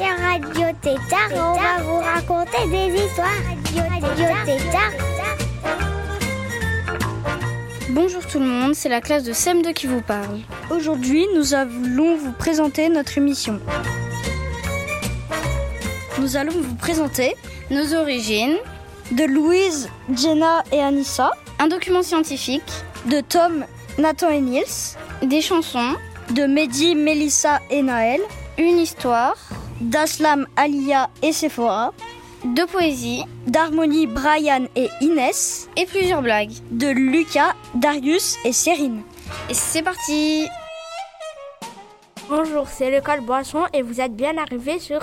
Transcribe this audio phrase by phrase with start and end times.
[0.00, 3.28] Radio Tétard et on va vous raconter des histoires.
[3.76, 4.90] Radio Tétard.
[7.90, 10.40] Bonjour tout le monde, c'est la classe de CM2 qui vous parle.
[10.70, 13.60] Aujourd'hui, nous allons vous présenter notre émission.
[16.18, 17.36] Nous allons vous présenter
[17.70, 18.56] nos origines,
[19.12, 22.62] de Louise, Jenna et Anissa, un document scientifique,
[23.06, 23.64] de Tom,
[23.98, 25.94] Nathan et Nils, des chansons,
[26.30, 28.20] de Mehdi, Melissa et Naël,
[28.58, 29.36] une histoire,
[29.84, 31.92] d'Aslam, Alia et Sephora,
[32.44, 39.02] de poésie, d'harmonie, Brian et Inès, et plusieurs blagues, de Lucas, Darius et Cérine.
[39.48, 40.46] Et c'est parti
[42.28, 45.00] Bonjour, c'est l'école Boisson et vous êtes bien arrivés sur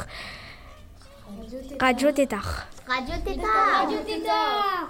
[1.79, 2.67] Radio Tétard.
[2.87, 4.89] Radio Tétard.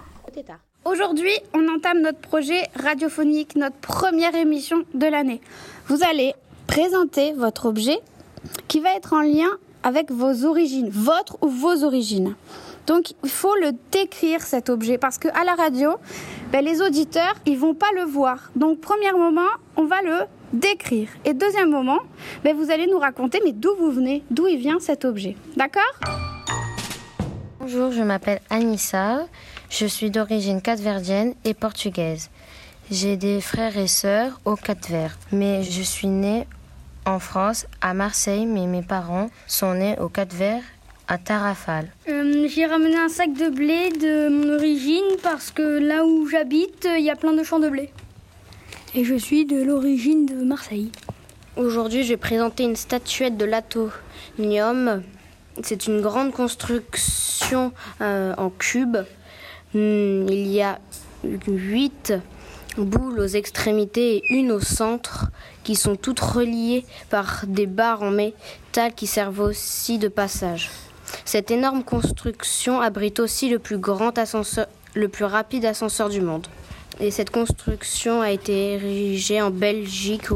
[0.86, 5.42] Aujourd'hui, on entame notre projet radiophonique, notre première émission de l'année.
[5.88, 6.34] Vous allez
[6.68, 8.00] présenter votre objet
[8.68, 9.50] qui va être en lien
[9.84, 12.36] avec vos origines, votre ou vos origines.
[12.88, 15.92] Donc, il faut le décrire cet objet parce que à la radio,
[16.52, 18.52] ben, les auditeurs, ils vont pas le voir.
[18.56, 21.08] Donc, premier moment, on va le décrire.
[21.26, 22.00] Et deuxième moment,
[22.44, 25.36] ben, vous allez nous raconter mais d'où vous venez, d'où il vient cet objet.
[25.56, 25.84] D'accord?
[27.60, 29.28] Bonjour, je m'appelle Anissa.
[29.70, 32.30] Je suis d'origine capverdienne et portugaise.
[32.90, 36.46] J'ai des frères et sœurs au Cap-Vert, mais je suis née
[37.06, 40.64] en France, à Marseille, mais mes parents sont nés au Cap-Vert,
[41.08, 41.88] à Tarrafal.
[42.08, 46.88] Euh, J'ai ramené un sac de blé de mon origine parce que là où j'habite,
[46.98, 47.92] il y a plein de champs de blé.
[48.94, 50.92] Et je suis de l'origine de Marseille.
[51.58, 55.04] Aujourd'hui, je vais présenter une statuette de l'atonium.
[55.64, 58.98] C'est une grande construction euh, en cube.
[59.74, 60.80] Hmm, il y a
[61.48, 62.14] huit
[62.78, 65.28] boules aux extrémités et une au centre
[65.64, 70.70] qui sont toutes reliées par des barres en métal qui servent aussi de passage.
[71.26, 76.48] Cette énorme construction abrite aussi le plus grand ascenseur, le plus rapide ascenseur du monde.
[77.00, 80.28] Et cette construction a été érigée en Belgique,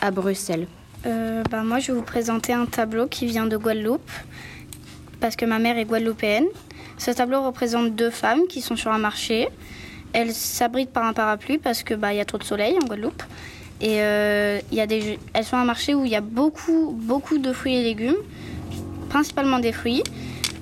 [0.00, 0.66] à Bruxelles.
[1.06, 4.10] Euh, bah, moi, je vais vous présenter un tableau qui vient de Guadeloupe,
[5.20, 6.46] parce que ma mère est guadeloupéenne.
[6.98, 9.48] Ce tableau représente deux femmes qui sont sur un marché.
[10.12, 13.22] Elles s'abritent par un parapluie parce que bah, y a trop de soleil en Guadeloupe.
[13.80, 17.38] Et euh, y a des, elles sont un marché où il y a beaucoup, beaucoup
[17.38, 18.16] de fruits et légumes,
[19.08, 20.02] principalement des fruits.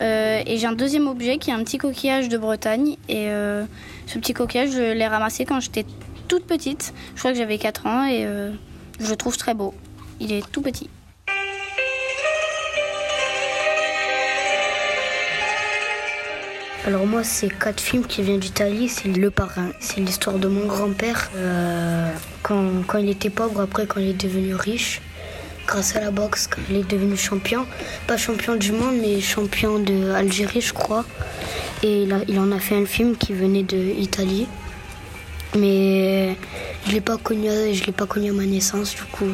[0.00, 2.96] Euh, et j'ai un deuxième objet qui est un petit coquillage de Bretagne.
[3.08, 3.64] Et euh,
[4.06, 5.84] ce petit coquillage, je l'ai ramassé quand j'étais
[6.28, 6.94] toute petite.
[7.14, 8.26] Je crois que j'avais 4 ans et
[9.00, 9.74] je le trouve très beau.
[10.20, 10.88] Il est tout petit.
[16.88, 18.88] Alors moi, c'est quatre films qui viennent d'Italie.
[18.88, 19.68] C'est Le Parrain.
[19.78, 22.10] C'est l'histoire de mon grand-père euh,
[22.42, 25.02] quand, il était pauvre, après quand il est devenu riche,
[25.66, 27.66] grâce à la boxe, quand il est devenu champion.
[28.06, 31.04] Pas champion du monde, mais champion d'Algérie, je crois.
[31.82, 34.48] Et il, en a fait un film qui venait d'Italie.
[35.58, 36.36] Mais
[36.86, 37.18] je je l'ai pas
[38.06, 39.26] connu à ma naissance, du coup,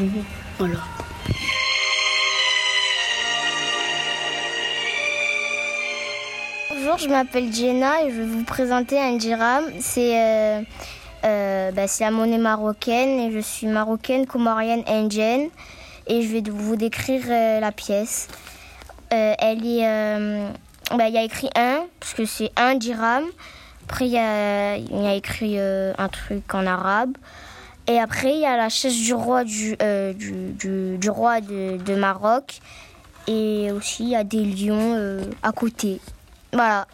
[0.59, 0.81] voilà.
[6.97, 8.97] Je m'appelle Jenna et je vais vous présenter.
[9.81, 10.61] C'est euh,
[11.25, 15.49] euh, bah, c'est la monnaie marocaine et je suis marocaine, comorienne, indienne.
[16.07, 18.29] Et je vais vous décrire euh, la pièce.
[19.11, 19.59] Elle
[20.91, 23.25] bah, il y a écrit un, parce que c'est un dirham.
[23.85, 27.17] Après, il y a, écrit un truc en arabe.
[27.87, 32.61] Et après, il y a la chaise du roi du, de, de Maroc.
[33.27, 36.01] Et aussi, il y a des lions à côté.
[36.55, 36.87] Voilà.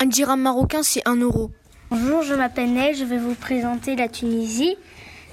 [0.00, 1.52] Un dirham marocain, c'est un euro.
[1.90, 4.76] Bonjour, je m'appelle Neil, je vais vous présenter la Tunisie.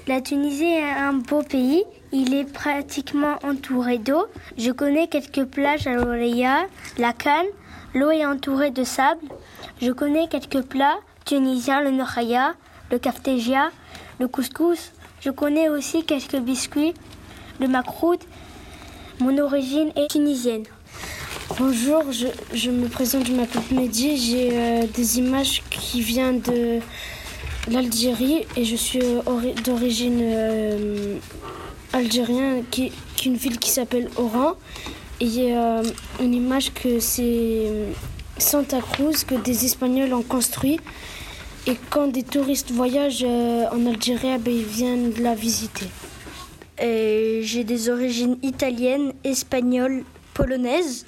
[0.06, 1.82] La Tunisie est un beau pays,
[2.12, 4.26] il est pratiquement entouré d'eau.
[4.56, 6.66] Je connais quelques plages à l'Oreya,
[6.98, 7.48] la Cannes,
[7.94, 9.26] l'eau est entourée de sable.
[9.82, 12.54] Je connais quelques plats tunisiens, le nohaya,
[12.92, 13.70] le kaftegia,
[14.20, 14.92] le couscous.
[15.20, 16.94] Je connais aussi quelques biscuits,
[17.58, 18.20] le makroud.
[19.18, 20.62] Mon origine est tunisienne.
[21.50, 24.16] Bonjour, je, je me présente, je m'appelle Mehdi.
[24.16, 26.80] J'ai euh, des images qui viennent de
[27.70, 31.16] l'Algérie et je suis euh, ori- d'origine euh,
[31.92, 34.54] algérienne, qui, qui une ville qui s'appelle Oran.
[35.20, 35.82] Et il y a
[36.20, 37.66] une image que c'est
[38.38, 40.80] Santa Cruz que des Espagnols ont construit.
[41.66, 45.86] Et quand des touristes voyagent en Algérie, eh ben, ils viennent la visiter.
[46.80, 50.04] J'ai des origines italiennes, espagnoles,
[50.34, 51.06] polonaises.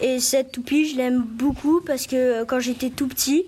[0.00, 3.44] Et cette toupie, je l'aime beaucoup parce que euh, quand j'étais tout petit,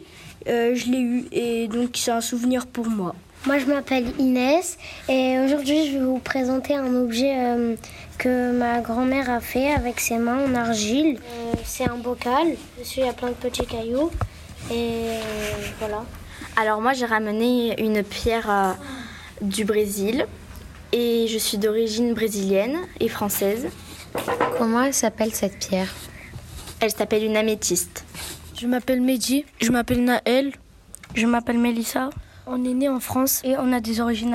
[0.48, 1.24] euh, je l'ai eue.
[1.32, 3.14] Et donc, c'est un souvenir pour moi.
[3.46, 4.76] Moi, je m'appelle Inès
[5.08, 7.34] et aujourd'hui, je vais vous présenter un objet
[8.18, 11.18] que ma grand-mère a fait avec ses mains en argile.
[11.64, 12.48] c'est un bocal.
[12.78, 14.10] Dessus, il y a plein de petits cailloux.
[14.70, 15.16] Et
[15.78, 16.04] voilà.
[16.56, 18.72] Alors moi j'ai ramené une pierre euh,
[19.40, 20.26] du Brésil
[20.92, 23.68] et je suis d'origine brésilienne et française.
[24.58, 25.94] Comment elle s'appelle cette pierre
[26.80, 28.04] Elle s'appelle une améthyste.
[28.58, 30.52] Je m'appelle Mehdi, je m'appelle Naël,
[31.14, 32.10] je m'appelle Melissa.
[32.46, 34.34] On est né en France et on a des origines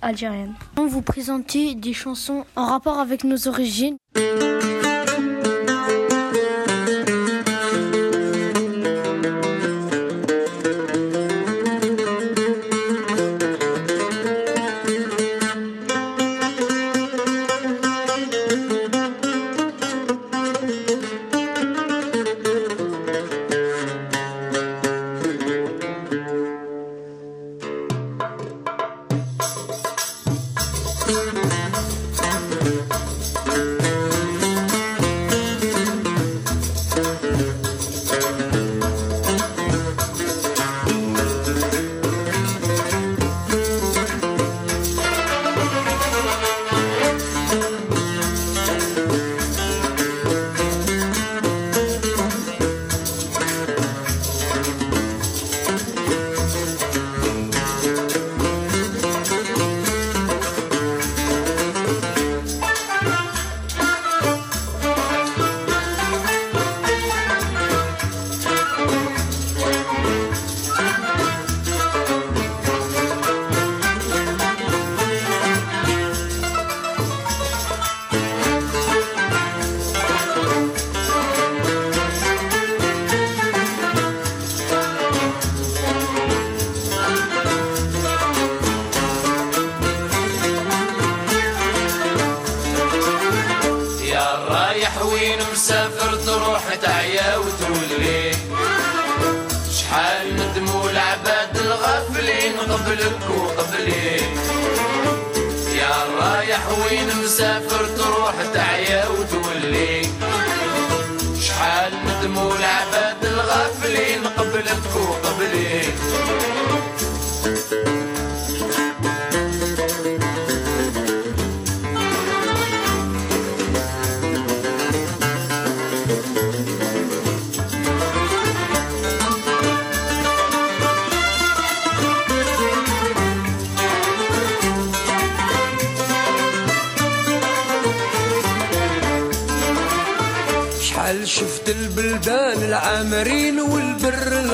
[0.00, 0.54] algériennes.
[0.78, 3.96] On vous présenter des chansons en rapport avec nos origines.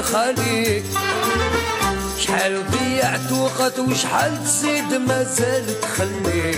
[0.09, 0.83] الخالي
[2.19, 6.55] شحال ضيعت وقت وشحال تزيد مازال تخلي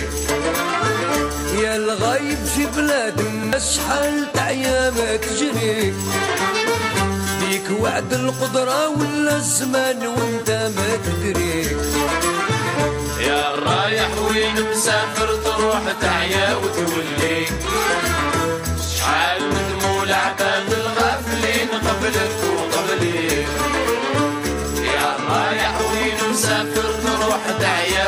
[1.61, 5.93] يا الغايب في بلاد الناس شحال تعيا ما تجري
[7.41, 11.77] بيك وعد القدرة ولا الزمان وانت ما تدري
[13.19, 17.45] يا رايح وين مسافر تروح تعيا وتولي
[18.97, 19.41] شحال
[20.03, 20.50] العباد الغافلين
[27.61, 28.00] Yeah.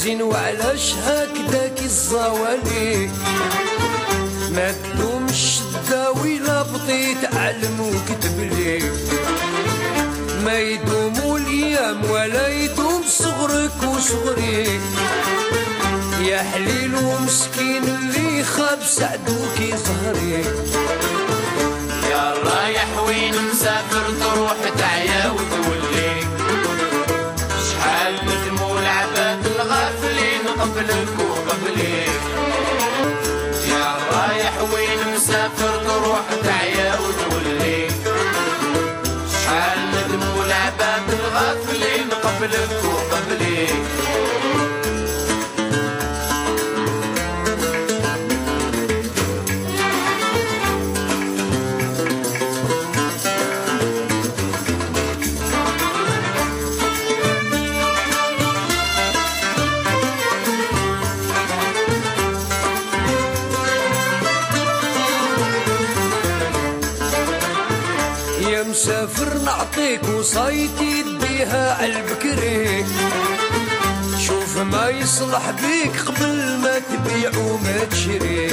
[0.00, 3.10] حزين وعلاش هكداك الزوالي.
[4.50, 8.82] ما تلومش الداوي لا بطيت علم وكتب لي.
[10.44, 14.80] ما يدوم الأيام ولا يدوم صغرك وصغري.
[16.20, 20.44] يا حليل ومسكين اللي خاب سعدوك ظهري
[22.10, 25.89] يا رايح وين مسافر تروح تعيا وتولي.
[30.60, 32.04] قبلك وقبلي
[33.70, 37.88] يا رايح وين مسافر تروح تعيا وتولي
[39.32, 43.66] شحال ندموا العباد الغافلين قبلك وقبلي
[69.80, 72.84] مسافر نعطيك وصايتي ديها عالبكري
[74.18, 78.46] شوف ما يصلح بيك قبل ما تبيع وما تشري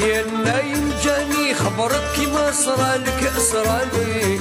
[0.00, 4.40] يا نايم جاني خبرك كيما صرالك صرالي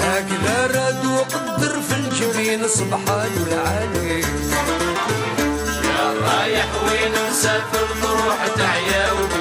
[0.00, 4.20] هكذا راد وقدر في الجبين سبحان العالي
[5.84, 9.39] يا رايح وين مسافر تروح تعيا وتولي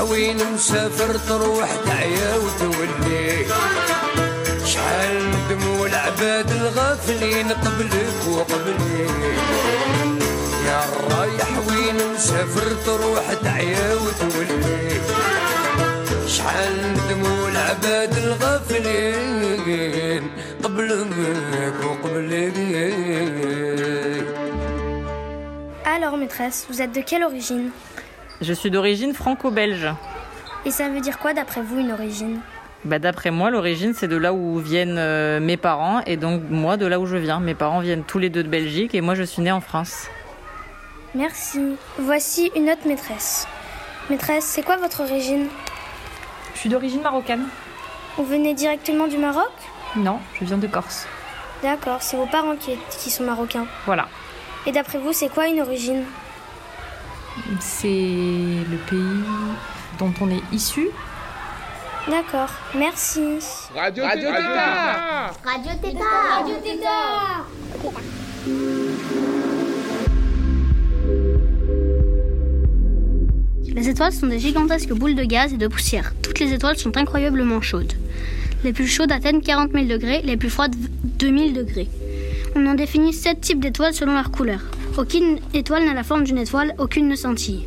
[0.00, 3.46] وين مسافر تروح تعيا وتولي.
[4.64, 9.06] شحال ندموا العباد الغافلين قبلك وقبلي.
[10.66, 15.00] يا رايح وين مسافر تروح تعيا وتولي.
[16.26, 20.22] شحال ندموا العباد الغافلين
[20.62, 22.52] قبلك وقبلي.
[25.84, 27.70] Alors, maîtresse, vous êtes de quelle origine?
[28.40, 29.88] Je suis d'origine franco-belge.
[30.64, 32.40] Et ça veut dire quoi d'après vous une origine
[32.84, 36.76] Bah, D'après moi, l'origine, c'est de là où viennent euh, mes parents et donc moi
[36.76, 37.40] de là où je viens.
[37.40, 40.06] Mes parents viennent tous les deux de Belgique et moi je suis née en France.
[41.14, 41.76] Merci.
[41.98, 43.46] Voici une autre maîtresse.
[44.10, 45.46] Maîtresse, c'est quoi votre origine
[46.54, 47.44] Je suis d'origine marocaine.
[48.16, 49.50] Vous venez directement du Maroc
[49.96, 51.06] Non, je viens de Corse.
[51.62, 53.66] D'accord, c'est vos parents qui, qui sont marocains.
[53.86, 54.06] Voilà.
[54.66, 56.04] Et d'après vous, c'est quoi une origine
[57.60, 59.24] C'est le pays
[59.98, 60.88] dont on est issu.
[62.08, 63.38] D'accord, merci.
[63.74, 65.34] Radio, Radio Tétard.
[65.44, 67.46] Radio Tétard Radio Tétard.
[73.74, 76.12] Les étoiles sont des gigantesques boules de gaz et de poussière.
[76.22, 77.92] Toutes les étoiles sont incroyablement chaudes.
[78.64, 81.88] Les plus chaudes atteignent 40 000 degrés, les plus froides 2000 degrés.
[82.56, 84.60] On en définit 7 types d'étoiles selon leur couleur.
[84.96, 87.66] Aucune étoile n'a la forme d'une étoile, aucune ne scintille.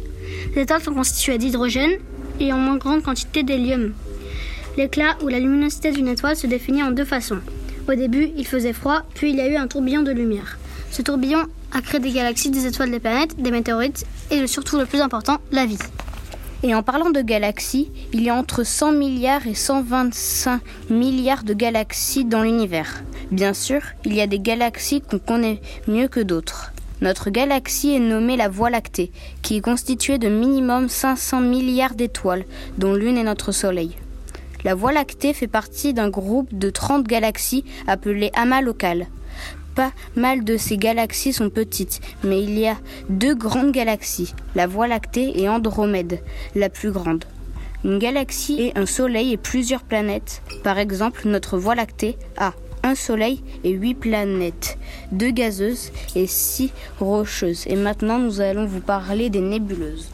[0.56, 2.00] Les étoiles sont constituées d'hydrogène
[2.40, 3.94] et en moins grande quantité d'hélium.
[4.78, 7.40] L'éclat ou la luminosité d'une étoile se définit en deux façons.
[7.88, 10.58] Au début, il faisait froid, puis il y a eu un tourbillon de lumière.
[10.92, 14.86] Ce tourbillon a créé des galaxies, des étoiles, des planètes, des météorites et surtout le
[14.86, 15.80] plus important, la vie.
[16.63, 21.54] Et en parlant de galaxies, il y a entre 100 milliards et 125 milliards de
[21.54, 23.04] galaxies dans l'univers.
[23.32, 26.71] Bien sûr, il y a des galaxies qu'on connaît mieux que d'autres.
[27.01, 32.46] Notre galaxie est nommée la Voie lactée, qui est constituée de minimum 500 milliards d'étoiles,
[32.77, 33.98] dont l'une est notre Soleil.
[34.63, 39.08] La Voie lactée fait partie d'un groupe de 30 galaxies appelées amas locales.
[39.74, 42.77] Pas mal de ces galaxies sont petites, mais il y a
[43.10, 46.22] deux grandes galaxies, la Voie lactée et Andromède,
[46.53, 47.25] la plus grande.
[47.84, 50.43] Une galaxie est un soleil et plusieurs planètes.
[50.63, 52.53] Par exemple, notre Voie lactée a
[52.91, 54.77] un soleil et huit planètes,
[55.13, 57.65] deux gazeuses et six rocheuses.
[57.67, 60.10] Et maintenant, nous allons vous parler des nébuleuses.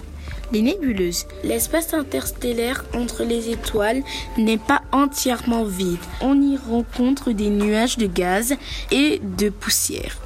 [0.53, 1.25] Les nébuleuses.
[1.43, 4.03] L'espace interstellaire entre les étoiles
[4.37, 5.97] n'est pas entièrement vide.
[6.21, 8.53] On y rencontre des nuages de gaz
[8.91, 10.17] et de poussière.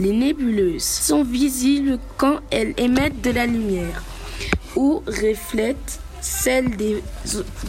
[0.00, 4.02] Les nébuleuses sont visibles quand elles émettent de la lumière
[4.76, 7.02] ou reflètent celle des,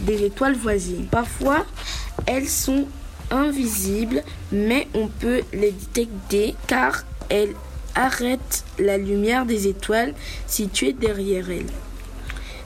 [0.02, 1.06] des étoiles voisines.
[1.10, 1.66] Parfois,
[2.26, 2.86] elles sont
[3.30, 4.22] invisibles,
[4.52, 7.54] mais on peut les détecter car elles
[7.94, 10.14] arrêtent la lumière des étoiles
[10.46, 11.70] situées derrière elles.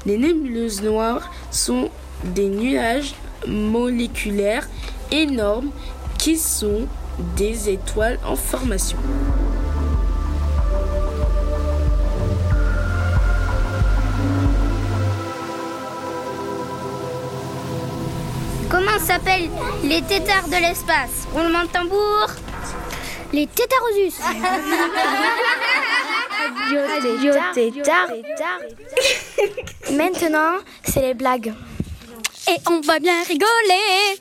[0.06, 1.90] Les nébuleuses noires sont
[2.24, 3.14] des nuages
[3.46, 4.68] moléculaires
[5.10, 5.70] énormes
[6.18, 6.86] qui sont
[7.36, 8.98] des étoiles en formation.
[19.00, 19.50] S'appellent
[19.82, 21.26] les tétards de l'espace?
[21.32, 22.28] Roulement de tambour?
[23.32, 24.14] Les tétarosus
[27.54, 28.08] Tétard.
[29.92, 31.52] Maintenant, c'est les blagues.
[32.48, 34.18] Et on va bien rigoler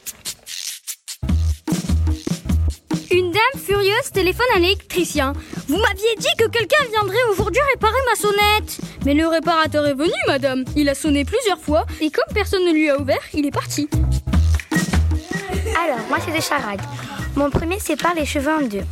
[3.12, 5.34] Une dame furieuse téléphone à l'électricien.
[5.68, 8.80] Vous m'aviez dit que quelqu'un viendrait aujourd'hui réparer ma sonnette.
[9.06, 10.66] Mais le réparateur est venu, madame.
[10.76, 13.88] Il a sonné plusieurs fois et comme personne ne lui a ouvert, il est parti.
[15.82, 16.82] Alors, moi, c'est des charades.
[17.36, 18.84] Mon premier sépare les cheveux en deux.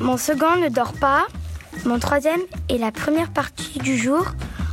[0.00, 1.26] Mon second ne dort pas.
[1.84, 4.26] Mon troisième est la première partie du jour.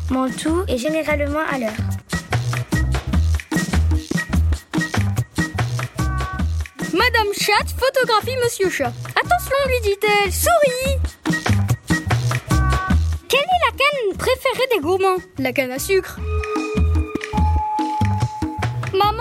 [0.10, 1.72] Mon tout est généralement à l'heure.
[6.94, 8.92] Madame Chat photographie Monsieur Chat.
[9.16, 11.00] Attention, lui dit-elle, souris
[13.28, 15.18] Quelle est la canne préférée des gourmands?
[15.38, 16.20] La canne à sucre.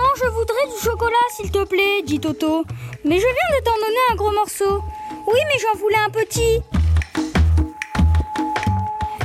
[0.09, 2.63] Maman, je voudrais du chocolat, s'il te plaît, dit Toto.
[3.05, 4.81] Mais je viens de t'en donner un gros morceau.
[5.27, 6.61] Oui, mais j'en voulais un petit.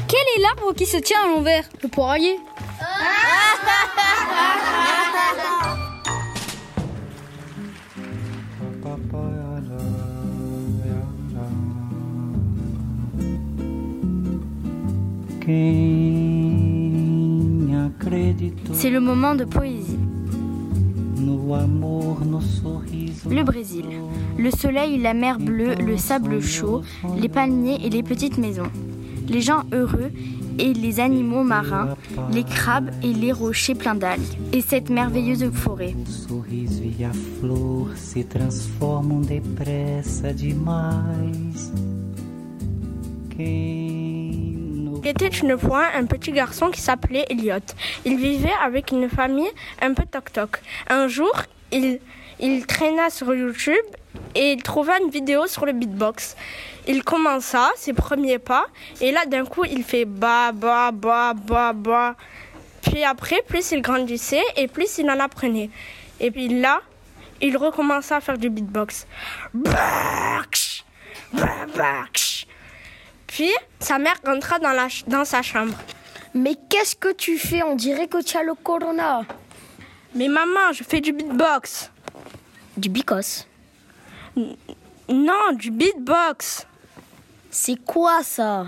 [0.08, 1.68] Quel est l'arbre qui se tient à l'envers?
[1.82, 2.38] Le poirier.
[18.72, 19.93] C'est le moment de poésie.
[23.30, 23.84] Le Brésil.
[24.38, 26.82] Le soleil, la mer bleue, le sable chaud,
[27.16, 28.70] les palmiers et les petites maisons.
[29.28, 30.10] Les gens heureux
[30.58, 31.96] et les animaux marins,
[32.32, 34.22] les crabes et les rochers pleins d'algues.
[34.52, 35.94] Et cette merveilleuse forêt.
[45.04, 47.58] Il était une fois un petit garçon qui s'appelait Elliot.
[48.06, 49.50] Il vivait avec une famille
[49.82, 50.62] un peu toc-toc.
[50.88, 51.30] Un jour,
[51.70, 52.00] il,
[52.40, 53.84] il traîna sur YouTube
[54.34, 56.36] et il trouva une vidéo sur le beatbox.
[56.88, 58.64] Il commença ses premiers pas
[59.02, 62.16] et là d'un coup il fait ba ba ba ba ba.
[62.80, 65.68] Puis après, plus il grandissait et plus il en apprenait.
[66.18, 66.80] Et puis là,
[67.42, 69.06] il recommença à faire du beatbox.
[69.52, 70.82] Baksh,
[71.30, 72.46] ba, baksh.
[73.34, 73.50] Puis
[73.80, 75.74] sa mère rentra dans, la, ch- dans sa chambre.
[76.34, 79.22] Mais qu'est-ce que tu fais On dirait que tu as le corona.
[80.14, 81.90] Mais maman, je fais du beatbox.
[82.76, 83.48] Du bicos.
[85.08, 86.64] Non, du beatbox.
[87.50, 88.66] C'est quoi ça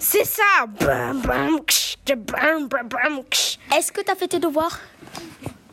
[0.00, 0.66] C'est ça.
[0.80, 3.58] Bam, bam, ksh, de bam, bam, bam, ksh.
[3.76, 4.80] Est-ce que t'as fait tes devoirs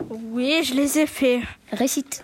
[0.07, 1.41] Oui, je les ai faits.
[1.71, 2.23] Récite.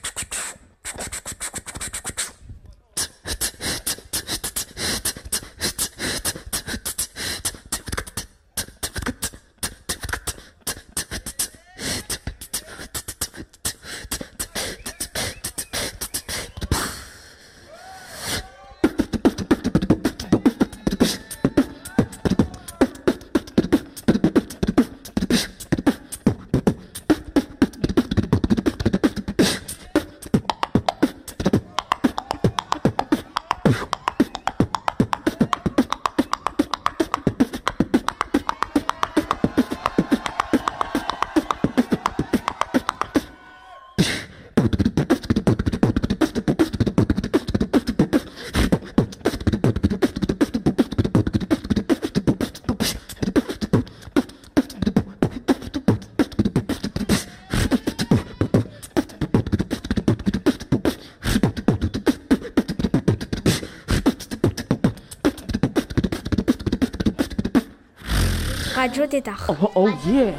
[68.81, 69.45] Radio Tétard.
[69.47, 70.33] Oh, oh yeah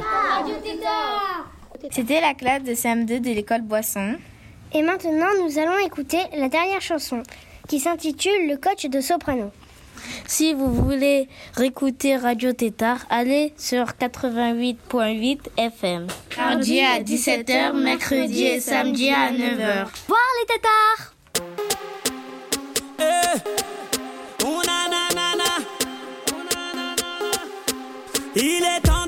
[1.89, 4.17] C'était la classe de CM2 de l'école Boisson.
[4.73, 7.23] Et maintenant, nous allons écouter la dernière chanson
[7.69, 9.49] qui s'intitule Le coach de soprano.
[10.27, 16.07] Si vous voulez réécouter Radio Tétard, allez sur 88.8 FM.
[16.37, 19.87] Mardi à 17h, mercredi et samedi à 9h.
[20.09, 21.13] Voir les tétards
[28.35, 29.02] Il est temps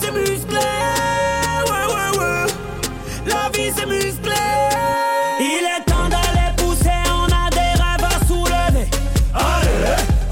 [0.00, 0.68] c'est musclé.
[1.68, 2.46] Ouais, ouais, ouais.
[3.26, 4.34] La vie c'est musclé.
[5.40, 8.86] Il est temps d'aller pousser, on a des rêves à soulever.
[9.34, 9.80] Allez,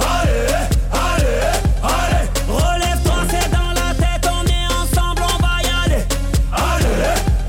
[0.01, 0.47] allez,
[0.93, 1.39] allez,
[1.83, 2.25] allez.
[2.49, 6.05] Relève-toi, c'est dans la tête, on est ensemble, on va y aller.
[6.53, 6.99] Allez,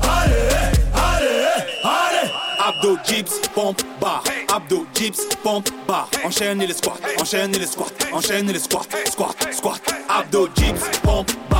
[0.02, 0.46] allez,
[0.94, 1.38] allez,
[1.84, 2.28] allez.
[2.66, 4.22] Abdo, dips, pompe, bar.
[4.54, 6.08] Abdo, dips, pompe, bar.
[6.24, 9.80] Enchaînez les squats, enchaînez les squats, enchaînez les squats, squat, squat.
[10.08, 11.55] Abdo, dips, pompe, bar.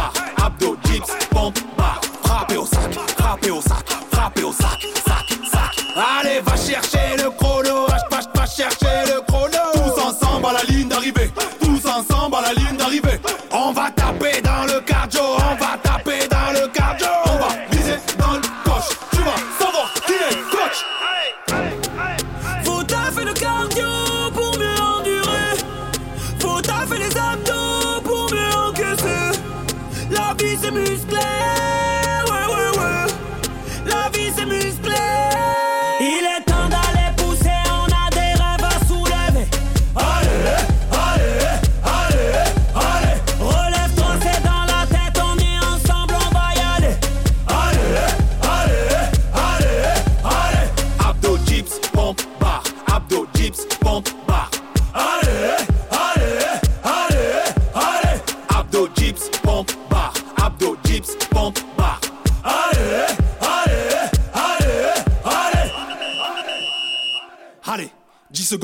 [0.46, 2.00] Abdo, dips, pompe, bar.
[2.22, 5.84] Frappez au sac, frappez au sac, frappez au sac, sac, sac.
[6.20, 9.58] Allez, va chercher le chrono, va, va, va chercher le chrono.
[9.74, 13.20] Tous ensemble à la ligne d'arrivée, tous ensemble à la ligne d'arrivée.
[13.50, 14.95] On va taper dans le cardio,